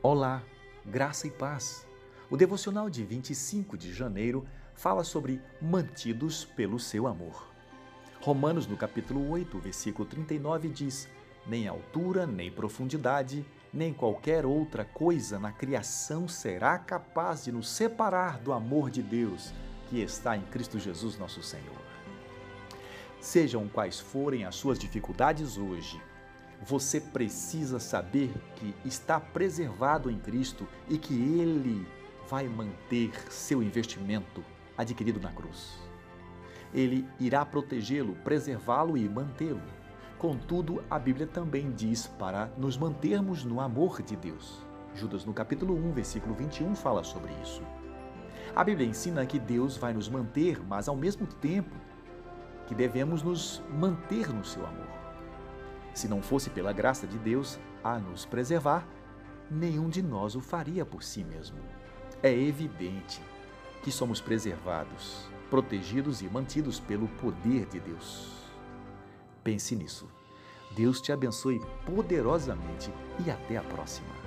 [0.00, 0.44] Olá,
[0.86, 1.84] graça e paz.
[2.30, 7.52] O devocional de 25 de janeiro fala sobre mantidos pelo seu amor.
[8.20, 11.08] Romanos, no capítulo 8, versículo 39, diz:
[11.44, 18.38] Nem altura, nem profundidade, nem qualquer outra coisa na criação será capaz de nos separar
[18.38, 19.52] do amor de Deus
[19.88, 21.82] que está em Cristo Jesus, nosso Senhor.
[23.20, 26.00] Sejam quais forem as suas dificuldades hoje,
[26.66, 31.86] você precisa saber que está preservado em Cristo e que Ele
[32.28, 34.44] vai manter seu investimento
[34.76, 35.78] adquirido na cruz.
[36.74, 39.62] Ele irá protegê-lo, preservá-lo e mantê-lo.
[40.18, 44.66] Contudo, a Bíblia também diz para nos mantermos no amor de Deus.
[44.94, 47.62] Judas, no capítulo 1, versículo 21, fala sobre isso.
[48.54, 51.74] A Bíblia ensina que Deus vai nos manter, mas ao mesmo tempo
[52.66, 54.88] que devemos nos manter no seu amor.
[55.98, 58.86] Se não fosse pela graça de Deus a nos preservar,
[59.50, 61.58] nenhum de nós o faria por si mesmo.
[62.22, 63.20] É evidente
[63.82, 68.32] que somos preservados, protegidos e mantidos pelo poder de Deus.
[69.42, 70.08] Pense nisso.
[70.76, 72.92] Deus te abençoe poderosamente
[73.26, 74.17] e até a próxima.